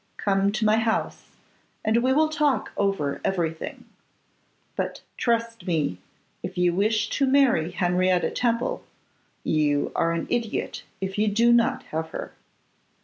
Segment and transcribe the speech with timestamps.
[0.17, 1.29] Come to my house,
[1.85, 3.85] and we will talk over everything.
[4.75, 5.99] But trust me,
[6.41, 8.83] if you wish to marry Henrietta Temple,
[9.43, 12.33] you are an idiot if you do not have her.